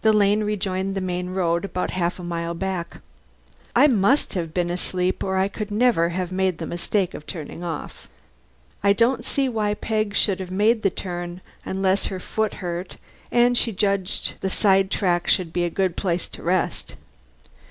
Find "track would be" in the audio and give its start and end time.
14.90-15.64